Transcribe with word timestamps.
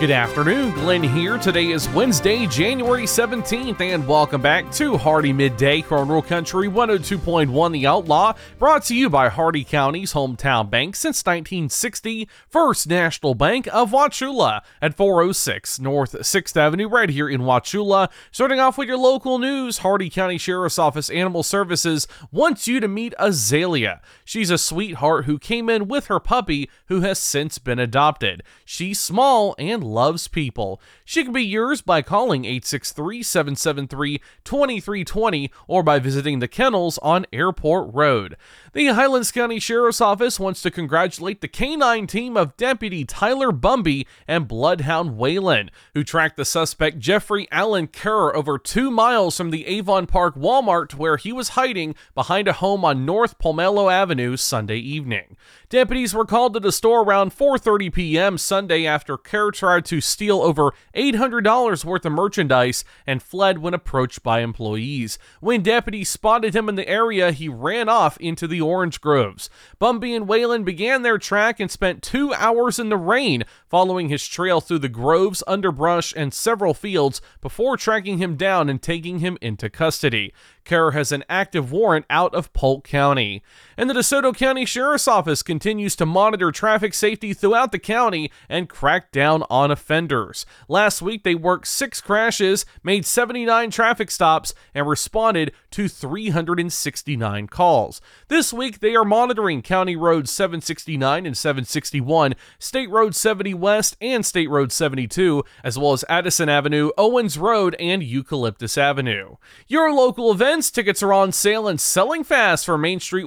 Good 0.00 0.12
afternoon, 0.12 0.70
Glenn 0.74 1.02
here. 1.02 1.38
Today 1.38 1.72
is 1.72 1.88
Wednesday, 1.88 2.46
January 2.46 3.02
17th, 3.02 3.80
and 3.80 4.06
welcome 4.06 4.40
back 4.40 4.70
to 4.74 4.96
Hardee 4.96 5.32
Midday, 5.32 5.82
Rural 5.90 6.22
Country 6.22 6.68
102.1 6.68 7.72
The 7.72 7.84
Outlaw, 7.88 8.34
brought 8.60 8.84
to 8.84 8.94
you 8.94 9.10
by 9.10 9.28
Hardee 9.28 9.64
County's 9.64 10.12
hometown 10.12 10.70
bank 10.70 10.94
since 10.94 11.26
1960, 11.26 12.28
First 12.48 12.86
National 12.86 13.34
Bank 13.34 13.66
of 13.72 13.90
Wauchula 13.90 14.60
at 14.80 14.94
406 14.94 15.80
North 15.80 16.12
6th 16.12 16.56
Avenue, 16.56 16.88
right 16.88 17.10
here 17.10 17.28
in 17.28 17.40
Wauchula. 17.40 18.08
Starting 18.30 18.60
off 18.60 18.78
with 18.78 18.86
your 18.86 18.98
local 18.98 19.40
news, 19.40 19.78
Hardee 19.78 20.10
County 20.10 20.38
Sheriff's 20.38 20.78
Office 20.78 21.10
Animal 21.10 21.42
Services 21.42 22.06
wants 22.30 22.68
you 22.68 22.78
to 22.78 22.86
meet 22.86 23.14
Azalea. 23.18 24.00
She's 24.24 24.50
a 24.50 24.58
sweetheart 24.58 25.24
who 25.24 25.40
came 25.40 25.68
in 25.68 25.88
with 25.88 26.06
her 26.06 26.20
puppy 26.20 26.70
who 26.86 27.00
has 27.00 27.18
since 27.18 27.58
been 27.58 27.80
adopted. 27.80 28.44
She's 28.64 29.00
small 29.00 29.56
and 29.58 29.87
loves 29.88 30.28
people. 30.28 30.80
She 31.04 31.24
can 31.24 31.32
be 31.32 31.42
yours 31.42 31.80
by 31.80 32.02
calling 32.02 32.44
863 32.44 33.22
773 33.22 34.20
2320 34.44 35.50
or 35.66 35.82
by 35.82 35.98
visiting 35.98 36.38
the 36.38 36.48
kennels 36.48 36.98
on 36.98 37.26
Airport 37.32 37.92
Road. 37.94 38.36
The 38.72 38.86
Highlands 38.86 39.32
County 39.32 39.58
Sheriff's 39.58 40.00
Office 40.00 40.38
wants 40.38 40.62
to 40.62 40.70
congratulate 40.70 41.40
the 41.40 41.48
canine 41.48 42.06
team 42.06 42.36
of 42.36 42.56
Deputy 42.56 43.04
Tyler 43.04 43.50
Bumby 43.50 44.06
and 44.26 44.46
Bloodhound 44.46 45.16
Whalen, 45.16 45.70
who 45.94 46.04
tracked 46.04 46.36
the 46.36 46.44
suspect 46.44 46.98
Jeffrey 46.98 47.48
Allen 47.50 47.86
Kerr 47.86 48.34
over 48.36 48.58
two 48.58 48.90
miles 48.90 49.36
from 49.36 49.50
the 49.50 49.66
Avon 49.66 50.06
Park 50.06 50.34
Walmart 50.36 50.94
where 50.94 51.16
he 51.16 51.32
was 51.32 51.50
hiding 51.50 51.94
behind 52.14 52.48
a 52.48 52.54
home 52.54 52.84
on 52.84 53.06
North 53.06 53.38
Pomelo 53.38 53.92
Avenue 53.92 54.36
Sunday 54.36 54.78
evening. 54.78 55.36
Deputies 55.70 56.14
were 56.14 56.24
called 56.24 56.54
to 56.54 56.60
the 56.60 56.72
store 56.72 57.02
around 57.02 57.36
4:30 57.36 57.92
p.m. 57.92 58.38
Sunday 58.38 58.86
after 58.86 59.18
Kerr 59.18 59.50
tried 59.50 59.84
to 59.84 60.00
steal 60.00 60.40
over 60.40 60.72
$800 60.94 61.84
worth 61.84 62.06
of 62.06 62.12
merchandise 62.12 62.86
and 63.06 63.22
fled 63.22 63.58
when 63.58 63.74
approached 63.74 64.22
by 64.22 64.40
employees. 64.40 65.18
When 65.40 65.62
deputies 65.62 66.08
spotted 66.08 66.56
him 66.56 66.70
in 66.70 66.76
the 66.76 66.88
area, 66.88 67.32
he 67.32 67.50
ran 67.50 67.86
off 67.86 68.16
into 68.16 68.46
the 68.46 68.62
orange 68.62 69.02
groves. 69.02 69.50
Bumby 69.78 70.16
and 70.16 70.26
Whalen 70.26 70.64
began 70.64 71.02
their 71.02 71.18
track 71.18 71.60
and 71.60 71.70
spent 71.70 72.02
two 72.02 72.32
hours 72.32 72.78
in 72.78 72.88
the 72.88 72.96
rain 72.96 73.44
following 73.68 74.08
his 74.08 74.26
trail 74.26 74.62
through 74.62 74.78
the 74.78 74.88
groves, 74.88 75.42
underbrush, 75.46 76.14
and 76.16 76.32
several 76.32 76.72
fields 76.72 77.20
before 77.42 77.76
tracking 77.76 78.16
him 78.16 78.36
down 78.36 78.70
and 78.70 78.80
taking 78.80 79.18
him 79.18 79.36
into 79.42 79.68
custody. 79.68 80.32
Kerr 80.64 80.92
has 80.92 81.12
an 81.12 81.24
active 81.28 81.72
warrant 81.72 82.06
out 82.08 82.34
of 82.34 82.54
Polk 82.54 82.88
County. 82.88 83.42
And 83.80 83.88
the 83.88 83.94
DeSoto 83.94 84.36
County 84.36 84.64
Sheriff's 84.64 85.06
Office 85.06 85.40
continues 85.40 85.94
to 85.94 86.04
monitor 86.04 86.50
traffic 86.50 86.92
safety 86.92 87.32
throughout 87.32 87.70
the 87.70 87.78
county 87.78 88.28
and 88.48 88.68
crack 88.68 89.12
down 89.12 89.44
on 89.48 89.70
offenders. 89.70 90.44
Last 90.66 91.00
week, 91.00 91.22
they 91.22 91.36
worked 91.36 91.68
six 91.68 92.00
crashes, 92.00 92.66
made 92.82 93.06
79 93.06 93.70
traffic 93.70 94.10
stops, 94.10 94.52
and 94.74 94.88
responded 94.88 95.52
to 95.70 95.86
369 95.86 97.46
calls. 97.46 98.00
This 98.26 98.52
week, 98.52 98.80
they 98.80 98.96
are 98.96 99.04
monitoring 99.04 99.62
County 99.62 99.94
Roads 99.94 100.32
769 100.32 101.24
and 101.24 101.36
761, 101.36 102.34
State 102.58 102.90
Road 102.90 103.14
70 103.14 103.54
West 103.54 103.96
and 104.00 104.26
State 104.26 104.50
Road 104.50 104.72
72, 104.72 105.44
as 105.62 105.78
well 105.78 105.92
as 105.92 106.04
Addison 106.08 106.48
Avenue, 106.48 106.90
Owens 106.98 107.38
Road, 107.38 107.76
and 107.78 108.02
Eucalyptus 108.02 108.76
Avenue. 108.76 109.36
Your 109.68 109.92
local 109.92 110.32
events 110.32 110.72
tickets 110.72 111.00
are 111.00 111.12
on 111.12 111.30
sale 111.30 111.68
and 111.68 111.80
selling 111.80 112.24
fast 112.24 112.66
for 112.66 112.76
Main 112.76 112.98
Street 112.98 113.26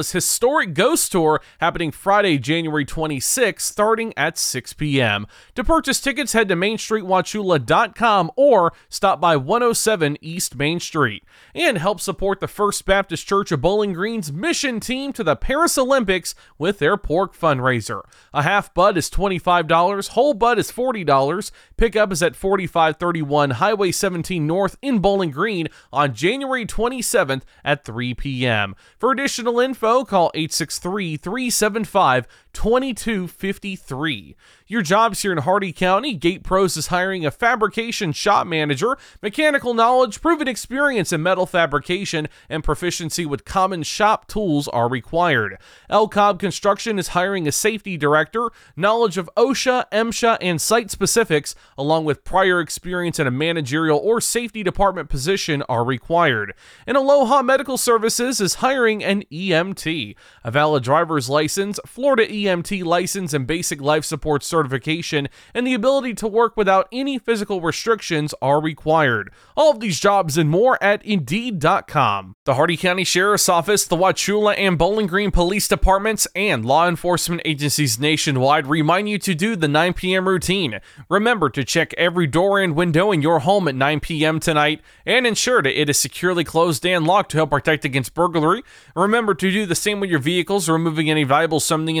Historic 0.00 0.74
ghost 0.74 1.12
tour 1.12 1.40
happening 1.60 1.90
Friday, 1.90 2.38
January 2.38 2.84
26, 2.84 3.64
starting 3.64 4.12
at 4.16 4.38
6 4.38 4.72
p.m. 4.72 5.26
To 5.54 5.62
purchase 5.62 6.00
tickets, 6.00 6.32
head 6.32 6.48
to 6.48 6.56
MainStreetWauchula.com 6.56 8.30
or 8.36 8.72
stop 8.88 9.20
by 9.20 9.36
107 9.36 10.16
East 10.20 10.56
Main 10.56 10.80
Street. 10.80 11.24
And 11.54 11.78
help 11.78 12.00
support 12.00 12.40
the 12.40 12.48
First 12.48 12.84
Baptist 12.86 13.26
Church 13.26 13.52
of 13.52 13.60
Bowling 13.60 13.92
Green's 13.92 14.32
mission 14.32 14.80
team 14.80 15.12
to 15.12 15.24
the 15.24 15.36
Paris 15.36 15.76
Olympics 15.76 16.34
with 16.58 16.78
their 16.78 16.96
pork 16.96 17.36
fundraiser. 17.36 18.02
A 18.32 18.42
half 18.42 18.72
bud 18.74 18.96
is 18.96 19.10
$25, 19.10 20.08
whole 20.08 20.34
bud 20.34 20.58
is 20.58 20.72
$40. 20.72 21.50
Pickup 21.82 22.12
is 22.12 22.22
at 22.22 22.36
4531 22.36 23.50
Highway 23.50 23.90
17 23.90 24.46
North 24.46 24.76
in 24.82 25.00
Bowling 25.00 25.32
Green 25.32 25.66
on 25.92 26.14
January 26.14 26.64
27th 26.64 27.42
at 27.64 27.84
3 27.84 28.14
p.m. 28.14 28.76
For 29.00 29.10
additional 29.10 29.58
info, 29.58 30.04
call 30.04 30.30
863 30.32 31.16
375 31.16 32.28
2253. 32.52 34.36
Your 34.66 34.82
jobs 34.82 35.22
here 35.22 35.32
in 35.32 35.38
Hardee 35.38 35.72
County, 35.72 36.14
Gate 36.14 36.42
Pros 36.42 36.76
is 36.76 36.86
hiring 36.86 37.26
a 37.26 37.30
fabrication 37.30 38.12
shop 38.12 38.46
manager, 38.46 38.96
mechanical 39.20 39.74
knowledge, 39.74 40.20
proven 40.20 40.48
experience 40.48 41.12
in 41.12 41.22
metal 41.22 41.46
fabrication, 41.46 42.28
and 42.48 42.64
proficiency 42.64 43.26
with 43.26 43.44
common 43.44 43.82
shop 43.82 44.28
tools 44.28 44.68
are 44.68 44.88
required. 44.88 45.58
El 45.90 46.08
Cobb 46.08 46.38
Construction 46.38 46.98
is 46.98 47.08
hiring 47.08 47.46
a 47.46 47.52
safety 47.52 47.96
director, 47.96 48.50
knowledge 48.76 49.18
of 49.18 49.28
OSHA, 49.36 49.90
MSHA, 49.90 50.38
and 50.40 50.60
site 50.60 50.90
specifics, 50.90 51.54
along 51.76 52.04
with 52.04 52.24
prior 52.24 52.60
experience 52.60 53.18
in 53.18 53.26
a 53.26 53.30
managerial 53.30 53.98
or 53.98 54.20
safety 54.20 54.62
department 54.62 55.08
position 55.08 55.62
are 55.68 55.84
required. 55.84 56.54
And 56.86 56.96
Aloha 56.96 57.42
Medical 57.42 57.76
Services 57.76 58.40
is 58.40 58.56
hiring 58.56 59.04
an 59.04 59.24
EMT, 59.30 60.16
a 60.44 60.50
valid 60.50 60.82
driver's 60.82 61.28
license, 61.28 61.78
Florida 61.86 62.26
EMT 62.26 62.41
license, 62.82 63.32
and 63.32 63.46
basic 63.46 63.80
life 63.80 64.04
support 64.04 64.42
certification, 64.42 65.28
and 65.54 65.66
the 65.66 65.74
ability 65.74 66.14
to 66.14 66.28
work 66.28 66.56
without 66.56 66.88
any 66.92 67.18
physical 67.18 67.60
restrictions 67.60 68.34
are 68.42 68.60
required. 68.60 69.30
All 69.56 69.70
of 69.70 69.80
these 69.80 70.00
jobs 70.00 70.36
and 70.36 70.50
more 70.50 70.82
at 70.82 71.04
Indeed.com. 71.04 72.36
The 72.44 72.54
Hardee 72.54 72.76
County 72.76 73.04
Sheriff's 73.04 73.48
Office, 73.48 73.84
the 73.84 73.96
Wauchula 73.96 74.54
and 74.58 74.78
Bowling 74.78 75.06
Green 75.06 75.30
Police 75.30 75.68
Departments, 75.68 76.26
and 76.34 76.64
law 76.64 76.88
enforcement 76.88 77.42
agencies 77.44 77.98
nationwide 77.98 78.66
remind 78.66 79.08
you 79.08 79.18
to 79.18 79.34
do 79.34 79.56
the 79.56 79.68
9 79.68 79.92
p.m. 79.94 80.28
routine. 80.28 80.80
Remember 81.08 81.48
to 81.50 81.64
check 81.64 81.94
every 81.96 82.26
door 82.26 82.60
and 82.60 82.74
window 82.74 83.12
in 83.12 83.22
your 83.22 83.40
home 83.40 83.68
at 83.68 83.74
9 83.74 84.00
p.m. 84.00 84.40
tonight 84.40 84.80
and 85.06 85.26
ensure 85.26 85.62
that 85.62 85.80
it 85.80 85.88
is 85.88 85.98
securely 85.98 86.44
closed 86.44 86.84
and 86.86 87.06
locked 87.06 87.30
to 87.30 87.36
help 87.38 87.50
protect 87.50 87.84
against 87.84 88.14
burglary. 88.14 88.62
Remember 88.96 89.34
to 89.34 89.50
do 89.50 89.66
the 89.66 89.74
same 89.74 90.00
with 90.00 90.10
your 90.10 90.18
vehicles, 90.18 90.68
removing 90.68 91.10
any 91.10 91.24
valuable 91.24 91.60
something 91.60 91.96
the 91.96 92.00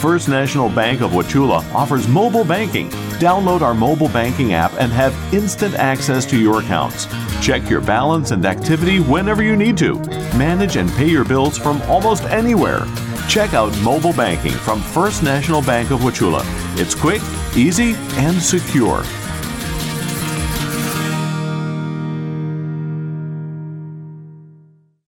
First 0.00 0.30
National 0.30 0.70
Bank 0.70 1.02
of 1.02 1.10
Wauchula 1.10 1.62
offers 1.74 2.08
mobile 2.08 2.44
banking. 2.44 2.88
Download 3.20 3.60
our 3.60 3.74
mobile 3.74 4.08
banking 4.08 4.54
app 4.54 4.72
and 4.80 4.90
have 4.90 5.14
instant 5.34 5.74
access 5.74 6.24
to 6.30 6.40
your 6.40 6.60
accounts. 6.60 7.06
Check 7.44 7.68
your 7.68 7.82
balance 7.82 8.30
and 8.30 8.46
activity 8.46 9.00
whenever 9.00 9.42
you 9.42 9.56
need 9.56 9.76
to. 9.76 9.96
Manage 10.38 10.76
and 10.76 10.90
pay 10.92 11.06
your 11.06 11.24
bills 11.24 11.58
from 11.58 11.82
almost 11.82 12.24
anywhere. 12.24 12.86
Check 13.30 13.54
out 13.54 13.72
mobile 13.82 14.12
banking 14.12 14.50
from 14.50 14.82
First 14.82 15.22
National 15.22 15.62
Bank 15.62 15.92
of 15.92 16.00
Wauchula. 16.00 16.42
It's 16.76 16.96
quick, 16.96 17.22
easy, 17.56 17.94
and 18.16 18.42
secure. 18.42 19.04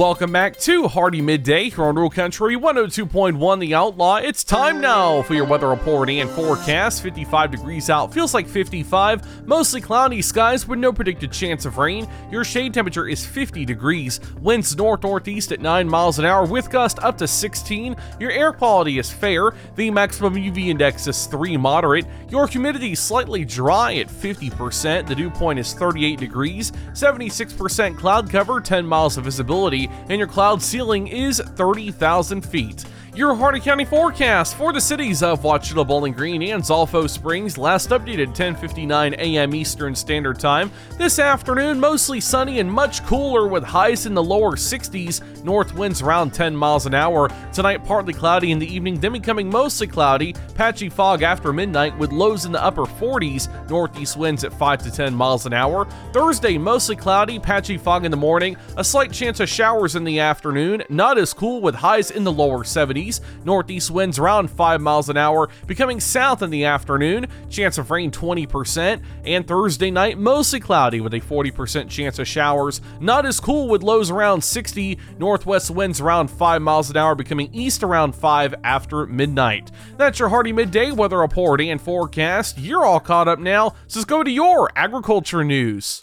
Welcome 0.00 0.32
back 0.32 0.56
to 0.60 0.88
Hardee 0.88 1.20
Midday 1.20 1.68
here 1.68 1.84
on 1.84 1.94
Rural 1.94 2.08
Country 2.08 2.56
102.1 2.56 3.60
The 3.60 3.74
Outlaw. 3.74 4.16
It's 4.16 4.42
time 4.42 4.80
now 4.80 5.20
for 5.20 5.34
your 5.34 5.44
weather 5.44 5.68
report 5.68 6.08
and 6.08 6.30
forecast. 6.30 7.02
55 7.02 7.50
degrees 7.50 7.90
out, 7.90 8.10
feels 8.10 8.32
like 8.32 8.46
55. 8.46 9.46
Mostly 9.46 9.82
cloudy 9.82 10.22
skies 10.22 10.66
with 10.66 10.78
no 10.78 10.90
predicted 10.90 11.30
chance 11.30 11.66
of 11.66 11.76
rain. 11.76 12.08
Your 12.30 12.44
shade 12.44 12.72
temperature 12.72 13.08
is 13.08 13.26
50 13.26 13.66
degrees. 13.66 14.20
Winds 14.40 14.74
north 14.74 15.02
northeast 15.02 15.52
at 15.52 15.60
9 15.60 15.86
miles 15.86 16.18
an 16.18 16.24
hour 16.24 16.46
with 16.46 16.70
gust 16.70 16.98
up 17.00 17.18
to 17.18 17.28
16. 17.28 17.94
Your 18.18 18.30
air 18.30 18.54
quality 18.54 18.98
is 18.98 19.10
fair. 19.10 19.52
The 19.76 19.90
maximum 19.90 20.34
UV 20.34 20.68
index 20.68 21.08
is 21.08 21.26
3 21.26 21.58
moderate. 21.58 22.06
Your 22.30 22.46
humidity 22.46 22.92
is 22.92 23.00
slightly 23.00 23.44
dry 23.44 23.96
at 23.96 24.08
50%. 24.08 25.06
The 25.06 25.14
dew 25.14 25.28
point 25.28 25.58
is 25.58 25.74
38 25.74 26.18
degrees. 26.18 26.72
76% 26.92 27.98
cloud 27.98 28.30
cover, 28.30 28.62
10 28.62 28.86
miles 28.86 29.18
of 29.18 29.24
visibility 29.24 29.89
and 30.08 30.18
your 30.18 30.28
cloud 30.28 30.62
ceiling 30.62 31.08
is 31.08 31.40
30,000 31.40 32.42
feet. 32.42 32.84
Your 33.12 33.34
Hardee 33.34 33.58
County 33.58 33.84
forecast 33.84 34.54
for 34.54 34.72
the 34.72 34.80
cities 34.80 35.20
of 35.24 35.42
Wauchula, 35.42 35.84
Bowling 35.84 36.12
Green, 36.12 36.42
and 36.42 36.62
Zolfo 36.62 37.10
Springs 37.10 37.58
last 37.58 37.90
updated 37.90 38.36
10:59 38.36 39.14
a.m. 39.14 39.52
Eastern 39.52 39.96
Standard 39.96 40.38
Time. 40.38 40.70
This 40.96 41.18
afternoon, 41.18 41.80
mostly 41.80 42.20
sunny 42.20 42.60
and 42.60 42.70
much 42.70 43.04
cooler 43.04 43.48
with 43.48 43.64
highs 43.64 44.06
in 44.06 44.14
the 44.14 44.22
lower 44.22 44.52
60s. 44.52 45.42
North 45.42 45.74
winds 45.74 46.02
around 46.02 46.32
10 46.32 46.54
miles 46.54 46.86
an 46.86 46.94
hour. 46.94 47.28
Tonight, 47.52 47.84
partly 47.84 48.12
cloudy 48.12 48.52
in 48.52 48.60
the 48.60 48.72
evening, 48.72 49.00
then 49.00 49.12
becoming 49.12 49.50
mostly 49.50 49.88
cloudy. 49.88 50.34
Patchy 50.54 50.88
fog 50.88 51.22
after 51.22 51.52
midnight 51.52 51.98
with 51.98 52.12
lows 52.12 52.44
in 52.44 52.52
the 52.52 52.62
upper 52.62 52.84
40s. 52.84 53.48
Northeast 53.68 54.16
winds 54.16 54.44
at 54.44 54.52
5 54.52 54.84
to 54.84 54.90
10 54.90 55.12
miles 55.12 55.46
an 55.46 55.52
hour. 55.52 55.84
Thursday, 56.12 56.56
mostly 56.56 56.94
cloudy, 56.94 57.40
patchy 57.40 57.76
fog 57.76 58.04
in 58.04 58.12
the 58.12 58.16
morning. 58.16 58.56
A 58.76 58.84
slight 58.84 59.10
chance 59.10 59.40
of 59.40 59.48
showers 59.48 59.96
in 59.96 60.04
the 60.04 60.20
afternoon. 60.20 60.84
Not 60.88 61.18
as 61.18 61.34
cool 61.34 61.60
with 61.60 61.74
highs 61.74 62.12
in 62.12 62.22
the 62.22 62.30
lower 62.30 62.62
70s. 62.62 62.99
Northeast 63.44 63.90
winds 63.90 64.18
around 64.18 64.50
5 64.50 64.80
miles 64.80 65.08
an 65.08 65.16
hour, 65.16 65.48
becoming 65.66 66.00
south 66.00 66.42
in 66.42 66.50
the 66.50 66.64
afternoon. 66.64 67.26
Chance 67.48 67.78
of 67.78 67.90
rain 67.90 68.10
20%. 68.10 69.02
And 69.24 69.46
Thursday 69.46 69.90
night, 69.90 70.18
mostly 70.18 70.60
cloudy 70.60 71.00
with 71.00 71.14
a 71.14 71.20
40% 71.20 71.88
chance 71.88 72.18
of 72.18 72.28
showers. 72.28 72.80
Not 73.00 73.26
as 73.26 73.40
cool 73.40 73.68
with 73.68 73.82
lows 73.82 74.10
around 74.10 74.42
60. 74.42 74.98
Northwest 75.18 75.70
winds 75.70 76.00
around 76.00 76.30
5 76.30 76.62
miles 76.62 76.90
an 76.90 76.96
hour, 76.96 77.14
becoming 77.14 77.52
east 77.54 77.82
around 77.82 78.14
5 78.14 78.54
after 78.64 79.06
midnight. 79.06 79.70
That's 79.96 80.18
your 80.18 80.28
Hardee 80.28 80.52
Midday 80.52 80.90
weather 80.90 81.18
report 81.18 81.60
and 81.60 81.80
forecast. 81.80 82.58
You're 82.58 82.84
all 82.84 83.00
caught 83.00 83.28
up 83.28 83.38
now, 83.38 83.70
so 83.86 84.00
let's 84.00 84.04
go 84.04 84.22
to 84.22 84.30
your 84.30 84.70
agriculture 84.76 85.44
news. 85.44 86.00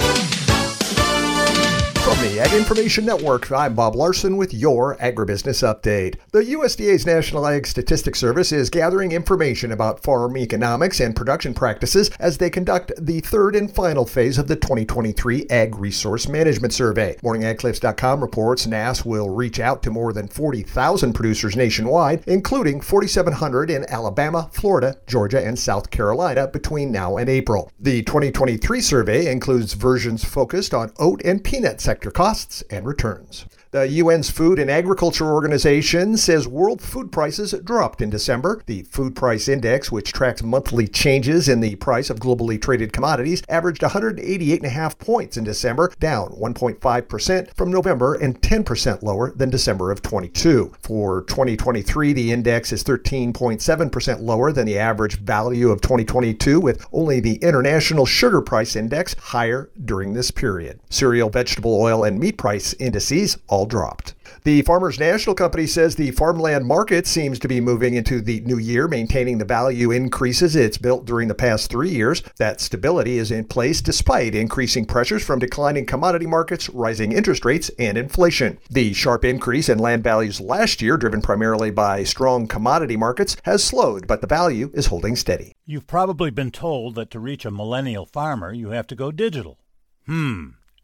From 2.08 2.20
the 2.20 2.40
Ag 2.40 2.54
Information 2.54 3.06
Network, 3.06 3.52
I'm 3.52 3.76
Bob 3.76 3.94
Larson 3.94 4.38
with 4.38 4.54
your 4.54 4.96
Agribusiness 4.96 5.62
Update. 5.62 6.16
The 6.32 6.40
USDA's 6.40 7.06
National 7.06 7.46
Ag 7.46 7.68
Statistics 7.68 8.18
Service 8.18 8.54
is 8.54 8.70
gathering 8.70 9.12
information 9.12 9.74
about 9.74 10.02
farm 10.02 10.38
economics 10.38 11.02
and 11.02 11.14
production 11.14 11.54
practices 11.54 12.10
as 12.18 12.38
they 12.38 12.50
conduct 12.50 12.94
the 12.98 13.20
third 13.20 13.58
and 13.58 13.70
final 13.70 14.06
phase 14.06 14.38
of 14.38 14.48
the 14.48 14.56
2023 14.56 15.48
Ag 15.50 15.76
Resource 15.76 16.30
Management 16.30 16.74
Survey. 16.74 17.18
MorningAgClips.com 17.24 18.22
reports 18.22 18.66
NASS 18.68 19.04
will 19.04 19.30
reach 19.30 19.60
out 19.60 19.84
to 19.84 19.92
more 19.92 20.14
than 20.14 20.30
40,000 20.30 21.12
producers 21.12 21.58
nationwide, 21.58 22.24
including 22.26 22.80
4,700 22.80 23.70
in 23.70 23.84
Alabama, 23.90 24.50
Florida, 24.54 24.96
Georgia, 25.08 25.46
and 25.46 25.60
South 25.60 25.92
Carolina 25.92 26.48
between 26.48 26.90
now 26.90 27.18
and 27.18 27.28
April. 27.28 27.70
The 27.82 28.02
2023 28.04 28.80
survey 28.80 29.30
includes 29.30 29.74
versions 29.74 30.24
focused 30.24 30.74
on 30.74 30.94
oat 31.00 31.22
and 31.26 31.44
peanut 31.44 31.82
sector 31.82 31.97
costs 32.00 32.64
and 32.70 32.86
returns. 32.86 33.46
The 33.72 34.00
UN's 34.00 34.30
Food 34.30 34.60
and 34.60 34.72
Agriculture 34.72 35.26
Organization 35.26 36.16
says 36.16 36.48
world 36.48 36.82
food 36.82 37.12
prices 37.12 37.54
dropped 37.66 38.02
in 38.02 38.10
December. 38.10 38.62
The 38.66 38.84
Food 38.84 39.14
Price 39.14 39.50
Index, 39.50 39.92
which 39.92 40.14
tracks 40.14 40.42
monthly 40.42 40.88
changes 40.88 41.50
in 41.50 41.60
the 41.60 41.76
price 41.76 42.10
of 42.10 42.18
globally 42.18 42.62
traded 42.62 42.94
commodities, 42.94 43.44
averaged 43.50 43.82
188.5 43.82 45.00
points 45.00 45.36
in 45.36 45.44
December, 45.44 45.92
down 46.00 46.30
1.5% 46.30 47.56
from 47.56 47.70
November 47.70 48.14
and 48.16 48.42
10% 48.42 49.04
lower 49.04 49.32
than 49.32 49.50
December 49.50 49.92
of 49.92 50.02
22. 50.02 50.74
For 50.80 51.24
2023, 51.24 52.14
the 52.14 52.32
index 52.32 52.72
is 52.72 52.86
13.7% 52.86 54.22
lower 54.22 54.54
than 54.54 54.66
the 54.66 54.80
average 54.80 55.20
value 55.20 55.72
of 55.72 55.82
2022, 55.82 56.62
with 56.62 56.86
only 56.94 57.20
the 57.20 57.36
International 57.44 58.06
Sugar 58.06 58.42
Price 58.42 58.78
Index 58.78 59.14
higher 59.16 59.70
during 59.84 60.14
this 60.14 60.32
period. 60.32 60.80
Cereal, 60.90 61.30
vegetable 61.30 61.78
oil, 61.88 62.04
and 62.04 62.20
meat 62.20 62.38
price 62.38 62.74
indices 62.74 63.38
all 63.48 63.66
dropped. 63.66 64.14
The 64.44 64.62
Farmers 64.62 65.00
National 65.00 65.36
Company 65.36 65.68
says 65.68 65.96
the 65.96 66.12
farmland 66.12 66.66
market 66.66 67.08
seems 67.08 67.40
to 67.40 67.48
be 67.48 67.62
moving 67.62 67.94
into 67.94 68.22
the 68.22 68.42
new 68.42 68.58
year, 68.58 68.88
maintaining 68.88 69.38
the 69.38 69.46
value 69.46 69.92
increases 69.92 70.56
it's 70.56 70.78
built 70.78 71.06
during 71.06 71.28
the 71.28 71.36
past 71.36 71.70
three 71.70 71.90
years. 71.90 72.22
That 72.38 72.62
stability 72.62 73.18
is 73.18 73.32
in 73.32 73.46
place 73.46 73.82
despite 73.82 74.36
increasing 74.36 74.86
pressures 74.86 75.24
from 75.24 75.40
declining 75.40 75.86
commodity 75.86 76.28
markets, 76.28 76.70
rising 76.70 77.12
interest 77.12 77.46
rates, 77.46 77.72
and 77.80 77.98
inflation. 77.98 78.60
The 78.70 78.94
sharp 78.94 79.26
increase 79.26 79.70
in 79.70 79.80
land 79.80 80.04
values 80.04 80.42
last 80.42 80.82
year, 80.82 80.98
driven 80.98 81.22
primarily 81.22 81.72
by 81.72 82.04
strong 82.04 82.48
commodity 82.48 82.98
markets, 82.98 83.38
has 83.44 83.64
slowed, 83.64 84.08
but 84.08 84.22
the 84.22 84.28
value 84.28 84.72
is 84.74 84.88
holding 84.88 85.16
steady. 85.16 85.54
You've 85.66 85.88
probably 85.88 86.32
been 86.32 86.52
told 86.52 86.96
that 86.96 87.12
to 87.12 87.20
reach 87.20 87.46
a 87.46 87.52
millennial 87.52 88.06
farmer, 88.06 88.54
you 88.54 88.70
have 88.70 88.88
to 88.88 88.96
go 88.96 89.12
digital. 89.12 89.60
Hmm. 90.06 90.52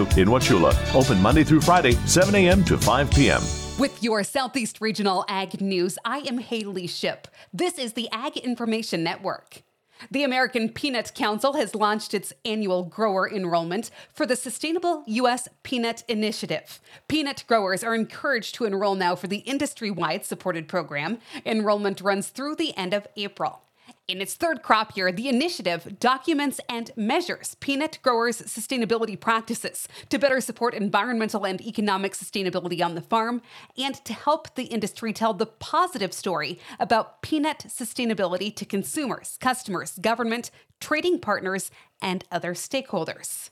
in 0.00 0.28
Wauchula. 0.28 0.74
Open 0.94 1.20
Monday 1.20 1.44
through 1.44 1.60
Friday, 1.60 1.92
7 2.06 2.34
a.m. 2.34 2.64
to 2.64 2.76
5 2.76 3.10
p.m. 3.10 3.42
With 3.78 4.02
your 4.02 4.24
Southeast 4.24 4.80
Regional 4.80 5.24
Ag 5.28 5.60
News, 5.60 5.98
I 6.04 6.18
am 6.18 6.38
Haley 6.38 6.86
Ship. 6.86 7.28
This 7.52 7.78
is 7.78 7.92
the 7.92 8.08
Ag 8.10 8.36
Information 8.36 9.04
Network. 9.04 9.62
The 10.10 10.24
American 10.24 10.68
Peanut 10.68 11.12
Council 11.14 11.54
has 11.54 11.74
launched 11.74 12.14
its 12.14 12.32
annual 12.44 12.84
grower 12.84 13.28
enrollment 13.28 13.90
for 14.12 14.26
the 14.26 14.36
Sustainable 14.36 15.02
U.S. 15.06 15.48
Peanut 15.62 16.04
Initiative. 16.08 16.80
Peanut 17.08 17.44
growers 17.46 17.82
are 17.82 17.94
encouraged 17.94 18.54
to 18.56 18.64
enroll 18.64 18.94
now 18.94 19.16
for 19.16 19.26
the 19.26 19.38
industry 19.38 19.90
wide 19.90 20.24
supported 20.24 20.68
program. 20.68 21.18
Enrollment 21.44 22.00
runs 22.00 22.28
through 22.28 22.56
the 22.56 22.76
end 22.76 22.94
of 22.94 23.06
April. 23.16 23.62
In 24.08 24.22
its 24.22 24.36
third 24.36 24.62
crop 24.62 24.96
year, 24.96 25.12
the 25.12 25.28
initiative 25.28 25.98
documents 26.00 26.62
and 26.66 26.90
measures 26.96 27.56
peanut 27.60 27.98
growers' 28.00 28.40
sustainability 28.40 29.20
practices 29.20 29.86
to 30.08 30.18
better 30.18 30.40
support 30.40 30.72
environmental 30.72 31.44
and 31.44 31.60
economic 31.60 32.14
sustainability 32.14 32.82
on 32.82 32.94
the 32.94 33.02
farm 33.02 33.42
and 33.76 33.94
to 34.06 34.14
help 34.14 34.54
the 34.54 34.64
industry 34.64 35.12
tell 35.12 35.34
the 35.34 35.44
positive 35.44 36.14
story 36.14 36.58
about 36.80 37.20
peanut 37.20 37.66
sustainability 37.68 38.54
to 38.56 38.64
consumers, 38.64 39.36
customers, 39.42 39.98
government, 40.00 40.50
trading 40.80 41.18
partners, 41.18 41.70
and 42.00 42.24
other 42.32 42.54
stakeholders. 42.54 43.50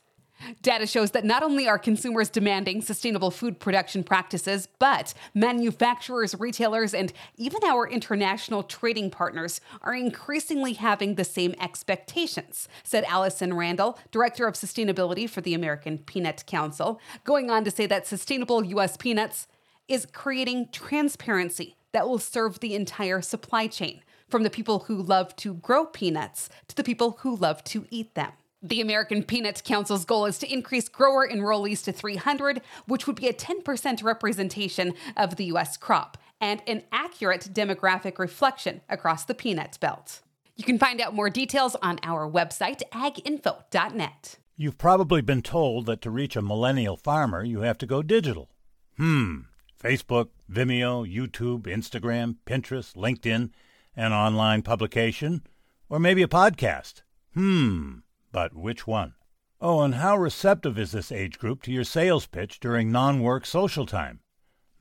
Data 0.62 0.86
shows 0.86 1.12
that 1.12 1.24
not 1.24 1.42
only 1.42 1.68
are 1.68 1.78
consumers 1.78 2.28
demanding 2.28 2.82
sustainable 2.82 3.30
food 3.30 3.58
production 3.58 4.04
practices, 4.04 4.68
but 4.78 5.14
manufacturers, 5.34 6.34
retailers, 6.38 6.94
and 6.94 7.12
even 7.36 7.64
our 7.64 7.88
international 7.88 8.62
trading 8.62 9.10
partners 9.10 9.60
are 9.82 9.94
increasingly 9.94 10.74
having 10.74 11.14
the 11.14 11.24
same 11.24 11.54
expectations, 11.60 12.68
said 12.82 13.04
Allison 13.04 13.54
Randall, 13.54 13.98
Director 14.10 14.46
of 14.46 14.54
Sustainability 14.54 15.28
for 15.28 15.40
the 15.40 15.54
American 15.54 15.98
Peanut 15.98 16.44
Council, 16.46 17.00
going 17.24 17.50
on 17.50 17.64
to 17.64 17.70
say 17.70 17.86
that 17.86 18.06
sustainable 18.06 18.64
U.S. 18.64 18.96
peanuts 18.96 19.46
is 19.88 20.06
creating 20.12 20.68
transparency 20.72 21.76
that 21.92 22.08
will 22.08 22.18
serve 22.18 22.60
the 22.60 22.74
entire 22.74 23.22
supply 23.22 23.66
chain, 23.66 24.02
from 24.28 24.42
the 24.42 24.50
people 24.50 24.80
who 24.80 25.00
love 25.00 25.34
to 25.36 25.54
grow 25.54 25.86
peanuts 25.86 26.48
to 26.68 26.76
the 26.76 26.84
people 26.84 27.18
who 27.20 27.36
love 27.36 27.62
to 27.64 27.86
eat 27.90 28.14
them. 28.14 28.32
The 28.66 28.80
American 28.80 29.22
Peanut 29.22 29.62
Council's 29.64 30.04
goal 30.04 30.26
is 30.26 30.38
to 30.38 30.52
increase 30.52 30.88
grower 30.88 31.28
enrollees 31.28 31.84
to 31.84 31.92
300, 31.92 32.60
which 32.86 33.06
would 33.06 33.14
be 33.14 33.28
a 33.28 33.32
10% 33.32 34.02
representation 34.02 34.92
of 35.16 35.36
the 35.36 35.44
U.S. 35.46 35.76
crop 35.76 36.18
and 36.40 36.60
an 36.66 36.82
accurate 36.90 37.48
demographic 37.52 38.18
reflection 38.18 38.80
across 38.88 39.24
the 39.24 39.34
peanut 39.34 39.78
belt. 39.80 40.20
You 40.56 40.64
can 40.64 40.80
find 40.80 41.00
out 41.00 41.14
more 41.14 41.30
details 41.30 41.76
on 41.76 42.00
our 42.02 42.28
website, 42.28 42.82
aginfo.net. 42.90 44.36
You've 44.56 44.78
probably 44.78 45.22
been 45.22 45.42
told 45.42 45.86
that 45.86 46.00
to 46.02 46.10
reach 46.10 46.34
a 46.34 46.42
millennial 46.42 46.96
farmer, 46.96 47.44
you 47.44 47.60
have 47.60 47.78
to 47.78 47.86
go 47.86 48.02
digital. 48.02 48.50
Hmm. 48.96 49.42
Facebook, 49.80 50.30
Vimeo, 50.50 51.06
YouTube, 51.08 51.66
Instagram, 51.68 52.38
Pinterest, 52.44 52.96
LinkedIn, 52.96 53.50
an 53.94 54.12
online 54.12 54.62
publication, 54.62 55.42
or 55.88 56.00
maybe 56.00 56.22
a 56.22 56.26
podcast. 56.26 57.02
Hmm. 57.34 57.98
But 58.36 58.54
which 58.54 58.86
one? 58.86 59.14
Oh, 59.62 59.80
and 59.80 59.94
how 59.94 60.14
receptive 60.18 60.78
is 60.78 60.92
this 60.92 61.10
age 61.10 61.38
group 61.38 61.62
to 61.62 61.72
your 61.72 61.84
sales 61.84 62.26
pitch 62.26 62.60
during 62.60 62.92
non 62.92 63.22
work 63.22 63.46
social 63.46 63.86
time? 63.86 64.20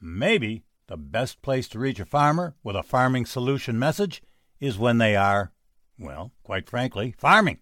Maybe 0.01 0.65
the 0.87 0.97
best 0.97 1.41
place 1.41 1.69
to 1.69 1.79
reach 1.79 2.01
a 2.01 2.05
farmer 2.05 2.57
with 2.65 2.75
a 2.75 2.83
farming 2.83 3.25
solution 3.25 3.79
message 3.79 4.21
is 4.59 4.77
when 4.77 4.97
they 4.97 5.15
are, 5.15 5.53
well, 5.97 6.33
quite 6.43 6.69
frankly, 6.69 7.15
farming. 7.17 7.59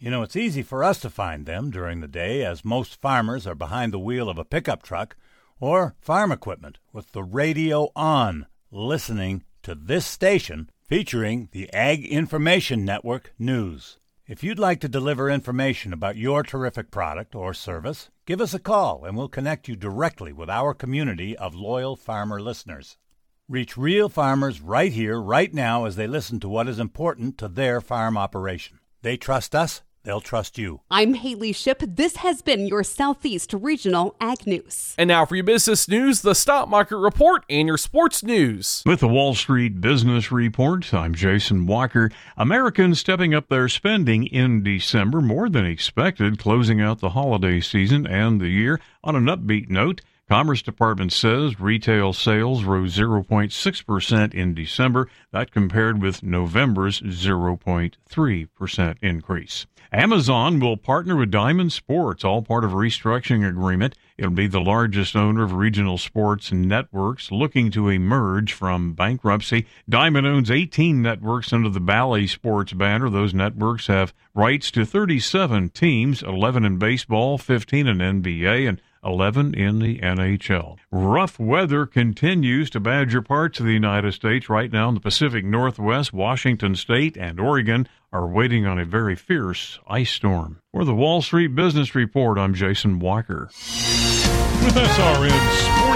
You 0.00 0.10
know, 0.10 0.24
it's 0.24 0.34
easy 0.34 0.64
for 0.64 0.82
us 0.82 0.98
to 1.02 1.08
find 1.08 1.46
them 1.46 1.70
during 1.70 2.00
the 2.00 2.08
day 2.08 2.44
as 2.44 2.64
most 2.64 3.00
farmers 3.00 3.46
are 3.46 3.54
behind 3.54 3.92
the 3.92 4.00
wheel 4.00 4.28
of 4.28 4.36
a 4.36 4.44
pickup 4.44 4.82
truck 4.82 5.14
or 5.60 5.94
farm 6.00 6.32
equipment 6.32 6.78
with 6.92 7.12
the 7.12 7.22
radio 7.22 7.92
on, 7.94 8.46
listening 8.72 9.44
to 9.62 9.76
this 9.76 10.06
station 10.06 10.70
featuring 10.82 11.48
the 11.52 11.72
Ag 11.72 12.04
Information 12.04 12.84
Network 12.84 13.32
News. 13.38 14.00
If 14.30 14.44
you'd 14.44 14.60
like 14.60 14.78
to 14.82 14.88
deliver 14.88 15.28
information 15.28 15.92
about 15.92 16.16
your 16.16 16.44
terrific 16.44 16.92
product 16.92 17.34
or 17.34 17.52
service, 17.52 18.10
give 18.26 18.40
us 18.40 18.54
a 18.54 18.60
call 18.60 19.04
and 19.04 19.16
we'll 19.16 19.26
connect 19.26 19.66
you 19.66 19.74
directly 19.74 20.32
with 20.32 20.48
our 20.48 20.72
community 20.72 21.36
of 21.36 21.52
loyal 21.52 21.96
farmer 21.96 22.40
listeners. 22.40 22.96
Reach 23.48 23.76
real 23.76 24.08
farmers 24.08 24.60
right 24.60 24.92
here, 24.92 25.20
right 25.20 25.52
now, 25.52 25.84
as 25.84 25.96
they 25.96 26.06
listen 26.06 26.38
to 26.38 26.48
what 26.48 26.68
is 26.68 26.78
important 26.78 27.38
to 27.38 27.48
their 27.48 27.80
farm 27.80 28.16
operation. 28.16 28.78
They 29.02 29.16
trust 29.16 29.52
us, 29.52 29.82
they'll 30.02 30.20
trust 30.20 30.58
you. 30.58 30.80
I'm 30.90 31.14
Haley 31.14 31.52
Ship. 31.52 31.82
This 31.86 32.16
has 32.16 32.42
been 32.42 32.66
your 32.66 32.82
Southeast 32.82 33.52
Regional 33.52 34.14
Ag 34.20 34.46
News. 34.46 34.94
And 34.98 35.08
now 35.08 35.24
for 35.24 35.34
your 35.34 35.44
business 35.44 35.88
news, 35.88 36.22
the 36.22 36.34
stock 36.34 36.68
market 36.68 36.96
report, 36.96 37.44
and 37.48 37.68
your 37.68 37.76
sports 37.76 38.22
news. 38.22 38.82
With 38.86 39.00
the 39.00 39.08
Wall 39.08 39.34
Street 39.34 39.80
Business 39.80 40.32
Report, 40.32 40.92
I'm 40.94 41.14
Jason 41.14 41.66
Walker. 41.66 42.10
Americans 42.36 43.00
stepping 43.00 43.34
up 43.34 43.48
their 43.48 43.68
spending 43.68 44.26
in 44.26 44.62
December 44.62 45.20
more 45.20 45.48
than 45.48 45.66
expected, 45.66 46.38
closing 46.38 46.80
out 46.80 47.00
the 47.00 47.10
holiday 47.10 47.60
season 47.60 48.06
and 48.06 48.40
the 48.40 48.48
year 48.48 48.80
on 49.04 49.16
an 49.16 49.24
upbeat 49.24 49.68
note. 49.68 50.00
Commerce 50.30 50.62
Department 50.62 51.12
says 51.12 51.58
retail 51.58 52.12
sales 52.12 52.62
rose 52.62 52.96
0.6% 52.96 54.32
in 54.32 54.54
December. 54.54 55.08
That 55.32 55.50
compared 55.50 56.00
with 56.00 56.22
November's 56.22 57.00
0.3% 57.00 58.96
increase. 59.02 59.66
Amazon 59.92 60.60
will 60.60 60.76
partner 60.76 61.16
with 61.16 61.32
Diamond 61.32 61.72
Sports, 61.72 62.22
all 62.22 62.42
part 62.42 62.62
of 62.62 62.72
a 62.72 62.76
restructuring 62.76 63.44
agreement. 63.48 63.96
It'll 64.16 64.30
be 64.30 64.46
the 64.46 64.60
largest 64.60 65.16
owner 65.16 65.42
of 65.42 65.52
regional 65.52 65.98
sports 65.98 66.52
networks 66.52 67.32
looking 67.32 67.72
to 67.72 67.88
emerge 67.88 68.52
from 68.52 68.92
bankruptcy. 68.92 69.66
Diamond 69.88 70.28
owns 70.28 70.48
18 70.48 71.02
networks 71.02 71.52
under 71.52 71.70
the 71.70 71.80
Bally 71.80 72.28
Sports 72.28 72.72
banner. 72.72 73.10
Those 73.10 73.34
networks 73.34 73.88
have 73.88 74.14
rights 74.32 74.70
to 74.70 74.86
37 74.86 75.70
teams, 75.70 76.22
11 76.22 76.64
in 76.64 76.78
baseball, 76.78 77.36
15 77.36 77.88
in 77.88 77.98
NBA, 77.98 78.68
and 78.68 78.80
11 79.04 79.54
in 79.54 79.78
the 79.78 79.98
NHL. 79.98 80.76
Rough 80.90 81.38
weather 81.38 81.86
continues 81.86 82.70
to 82.70 82.80
badger 82.80 83.22
parts 83.22 83.60
of 83.60 83.66
the 83.66 83.72
United 83.72 84.12
States 84.12 84.48
right 84.48 84.70
now 84.72 84.88
in 84.88 84.94
the 84.94 85.00
Pacific 85.00 85.44
Northwest, 85.44 86.12
Washington 86.12 86.74
State, 86.74 87.16
and 87.16 87.40
Oregon 87.40 87.88
are 88.12 88.26
waiting 88.26 88.66
on 88.66 88.78
a 88.78 88.84
very 88.84 89.16
fierce 89.16 89.78
ice 89.88 90.10
storm. 90.10 90.60
For 90.72 90.84
the 90.84 90.94
Wall 90.94 91.22
Street 91.22 91.54
Business 91.54 91.94
Report, 91.94 92.38
I'm 92.38 92.54
Jason 92.54 92.98
Walker. 92.98 93.50
With 94.60 94.74
SRN 94.74 95.30
Sports, 95.30 95.89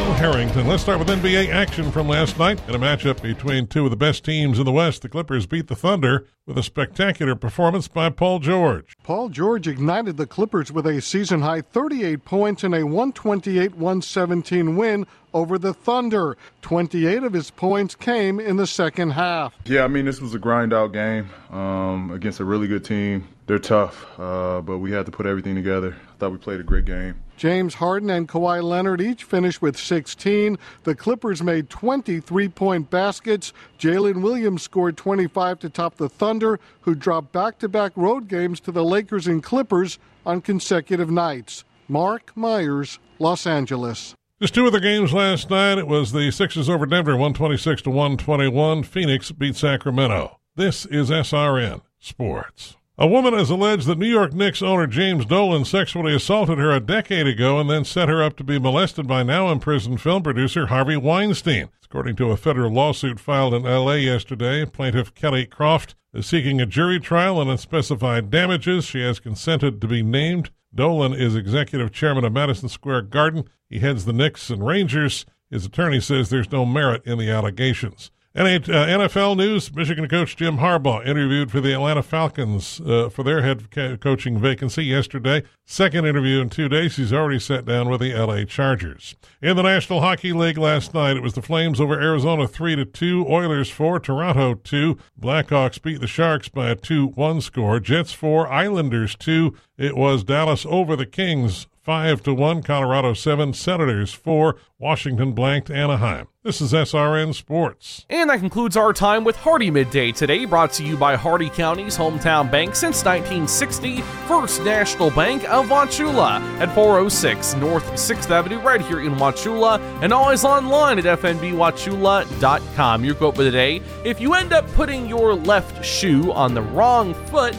I'm 0.00 0.14
Harrington. 0.14 0.66
Let's 0.66 0.82
start 0.82 0.98
with 0.98 1.08
NBA 1.08 1.52
action 1.52 1.92
from 1.92 2.08
last 2.08 2.38
night 2.38 2.58
in 2.66 2.74
a 2.74 2.78
matchup 2.78 3.20
between 3.20 3.66
two 3.66 3.84
of 3.84 3.90
the 3.90 3.96
best 3.98 4.24
teams 4.24 4.58
in 4.58 4.64
the 4.64 4.72
West. 4.72 5.02
The 5.02 5.10
Clippers 5.10 5.44
beat 5.44 5.66
the 5.66 5.76
Thunder 5.76 6.26
with 6.46 6.56
a 6.56 6.62
spectacular 6.62 7.34
performance 7.34 7.86
by 7.86 8.08
Paul 8.08 8.38
George. 8.38 8.94
Paul 9.02 9.28
George 9.28 9.68
ignited 9.68 10.16
the 10.16 10.26
Clippers 10.26 10.72
with 10.72 10.86
a 10.86 11.02
season 11.02 11.42
high 11.42 11.60
38 11.60 12.24
points 12.24 12.64
in 12.64 12.72
a 12.72 12.84
128 12.84 13.74
117 13.74 14.74
win 14.74 15.06
over 15.34 15.58
the 15.58 15.74
Thunder. 15.74 16.34
28 16.62 17.22
of 17.22 17.34
his 17.34 17.50
points 17.50 17.94
came 17.94 18.40
in 18.40 18.56
the 18.56 18.66
second 18.66 19.10
half. 19.10 19.54
Yeah, 19.66 19.84
I 19.84 19.88
mean, 19.88 20.06
this 20.06 20.22
was 20.22 20.32
a 20.32 20.38
grind 20.38 20.72
out 20.72 20.94
game 20.94 21.28
um, 21.50 22.10
against 22.10 22.40
a 22.40 22.44
really 22.46 22.68
good 22.68 22.86
team. 22.86 23.28
They're 23.46 23.58
tough, 23.58 24.06
uh, 24.18 24.62
but 24.62 24.78
we 24.78 24.92
had 24.92 25.04
to 25.06 25.12
put 25.12 25.26
everything 25.26 25.56
together. 25.56 25.94
I 25.94 26.16
thought 26.18 26.32
we 26.32 26.38
played 26.38 26.60
a 26.60 26.64
great 26.64 26.86
game. 26.86 27.16
James 27.40 27.72
Harden 27.72 28.10
and 28.10 28.28
Kawhi 28.28 28.62
Leonard 28.62 29.00
each 29.00 29.24
finished 29.24 29.62
with 29.62 29.78
16. 29.78 30.58
The 30.82 30.94
Clippers 30.94 31.42
made 31.42 31.70
23 31.70 32.50
point 32.50 32.90
baskets. 32.90 33.54
Jalen 33.78 34.20
Williams 34.20 34.60
scored 34.60 34.98
25 34.98 35.60
to 35.60 35.70
top 35.70 35.94
the 35.94 36.10
Thunder, 36.10 36.60
who 36.82 36.94
dropped 36.94 37.32
back 37.32 37.58
to 37.60 37.68
back 37.70 37.92
road 37.96 38.28
games 38.28 38.60
to 38.60 38.70
the 38.70 38.84
Lakers 38.84 39.26
and 39.26 39.42
Clippers 39.42 39.98
on 40.26 40.42
consecutive 40.42 41.10
nights. 41.10 41.64
Mark 41.88 42.36
Myers, 42.36 42.98
Los 43.18 43.46
Angeles. 43.46 44.14
Just 44.38 44.52
two 44.52 44.66
other 44.66 44.78
games 44.78 45.14
last 45.14 45.48
night. 45.48 45.78
It 45.78 45.86
was 45.86 46.12
the 46.12 46.30
Sixers 46.30 46.68
over 46.68 46.84
Denver, 46.84 47.12
126 47.12 47.80
to 47.80 47.90
121. 47.90 48.82
Phoenix 48.82 49.32
beat 49.32 49.56
Sacramento. 49.56 50.38
This 50.56 50.84
is 50.84 51.08
SRN 51.08 51.80
Sports. 51.98 52.76
A 53.02 53.06
woman 53.06 53.32
has 53.32 53.48
alleged 53.48 53.86
that 53.86 53.96
New 53.96 54.10
York 54.10 54.34
Knicks 54.34 54.60
owner 54.60 54.86
James 54.86 55.24
Dolan 55.24 55.64
sexually 55.64 56.14
assaulted 56.14 56.58
her 56.58 56.70
a 56.70 56.80
decade 56.80 57.26
ago 57.26 57.58
and 57.58 57.70
then 57.70 57.82
set 57.82 58.10
her 58.10 58.22
up 58.22 58.36
to 58.36 58.44
be 58.44 58.58
molested 58.58 59.06
by 59.08 59.22
now 59.22 59.50
imprisoned 59.50 60.02
film 60.02 60.22
producer 60.22 60.66
Harvey 60.66 60.98
Weinstein. 60.98 61.70
According 61.82 62.16
to 62.16 62.30
a 62.30 62.36
federal 62.36 62.70
lawsuit 62.70 63.18
filed 63.18 63.54
in 63.54 63.64
L.A. 63.64 64.00
yesterday, 64.00 64.66
plaintiff 64.66 65.14
Kellye 65.14 65.48
Croft 65.48 65.94
is 66.12 66.26
seeking 66.26 66.60
a 66.60 66.66
jury 66.66 67.00
trial 67.00 67.40
and 67.40 67.50
unspecified 67.50 68.30
damages. 68.30 68.84
She 68.84 69.00
has 69.00 69.18
consented 69.18 69.80
to 69.80 69.88
be 69.88 70.02
named. 70.02 70.50
Dolan 70.74 71.14
is 71.14 71.34
executive 71.34 71.92
chairman 71.92 72.26
of 72.26 72.34
Madison 72.34 72.68
Square 72.68 73.02
Garden. 73.04 73.48
He 73.70 73.78
heads 73.78 74.04
the 74.04 74.12
Knicks 74.12 74.50
and 74.50 74.66
Rangers. 74.66 75.24
His 75.50 75.64
attorney 75.64 76.00
says 76.00 76.28
there's 76.28 76.52
no 76.52 76.66
merit 76.66 77.06
in 77.06 77.16
the 77.16 77.30
allegations. 77.30 78.10
NFL 78.32 79.32
uh, 79.32 79.34
news 79.34 79.74
Michigan 79.74 80.06
coach 80.06 80.36
Jim 80.36 80.58
Harbaugh 80.58 81.04
interviewed 81.04 81.50
for 81.50 81.60
the 81.60 81.72
Atlanta 81.72 82.00
Falcons 82.00 82.80
uh, 82.80 83.08
for 83.08 83.24
their 83.24 83.42
head 83.42 83.72
coaching 84.00 84.38
vacancy 84.38 84.84
yesterday. 84.84 85.42
Second 85.66 86.06
interview 86.06 86.40
in 86.40 86.48
two 86.48 86.68
days. 86.68 86.94
He's 86.94 87.12
already 87.12 87.40
sat 87.40 87.64
down 87.64 87.88
with 87.88 88.00
the 88.00 88.14
LA 88.14 88.44
Chargers. 88.44 89.16
In 89.42 89.56
the 89.56 89.64
National 89.64 90.00
Hockey 90.00 90.32
League 90.32 90.58
last 90.58 90.94
night, 90.94 91.16
it 91.16 91.24
was 91.24 91.34
the 91.34 91.42
Flames 91.42 91.80
over 91.80 92.00
Arizona 92.00 92.46
3 92.46 92.76
to 92.76 92.84
2, 92.84 93.26
Oilers 93.28 93.68
4, 93.68 93.98
Toronto 93.98 94.54
2. 94.54 94.96
Blackhawks 95.20 95.82
beat 95.82 96.00
the 96.00 96.06
Sharks 96.06 96.48
by 96.48 96.70
a 96.70 96.76
2 96.76 97.08
1 97.08 97.40
score. 97.40 97.80
Jets 97.80 98.12
4, 98.12 98.46
Islanders 98.46 99.16
2. 99.16 99.56
It 99.76 99.96
was 99.96 100.22
Dallas 100.22 100.64
over 100.66 100.94
the 100.94 101.06
Kings 101.06 101.66
5 101.82 102.22
to 102.24 102.34
1, 102.34 102.62
Colorado 102.62 103.14
7, 103.14 103.54
Senators 103.54 104.12
4, 104.12 104.54
Washington 104.78 105.32
blanked 105.32 105.70
Anaheim. 105.70 106.28
This 106.42 106.60
is 106.60 106.74
SRN 106.74 107.34
Sports. 107.34 108.04
And 108.10 108.28
that 108.28 108.40
concludes 108.40 108.76
our 108.76 108.92
time 108.92 109.24
with 109.24 109.34
Hardee 109.36 109.70
Midday 109.70 110.12
today, 110.12 110.44
brought 110.44 110.72
to 110.74 110.84
you 110.84 110.98
by 110.98 111.16
Hardee 111.16 111.48
County's 111.48 111.96
hometown 111.96 112.50
bank 112.50 112.74
since 112.74 113.02
1960, 113.02 114.02
First 114.28 114.62
National 114.62 115.10
Bank 115.10 115.42
of 115.44 115.68
Wauchula 115.68 116.40
at 116.60 116.74
406 116.74 117.54
North 117.54 117.90
6th 117.92 118.30
Avenue, 118.30 118.60
right 118.60 118.82
here 118.82 119.00
in 119.00 119.14
Wauchula, 119.14 119.80
and 120.02 120.12
always 120.12 120.44
online 120.44 120.98
at 120.98 121.04
fnbwauchula.com. 121.18 123.04
Your 123.06 123.14
quote 123.14 123.36
for 123.36 123.42
the 123.42 123.50
day 123.50 123.80
If 124.04 124.20
you 124.20 124.34
end 124.34 124.52
up 124.52 124.70
putting 124.72 125.08
your 125.08 125.34
left 125.34 125.82
shoe 125.82 126.30
on 126.32 126.52
the 126.52 126.60
wrong 126.62 127.14
foot, 127.14 127.56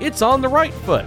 it's 0.00 0.22
on 0.22 0.40
the 0.40 0.48
right 0.48 0.74
foot. 0.74 1.06